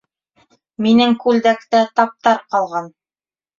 [0.85, 2.93] Минең күлдәктә таптар ҡалган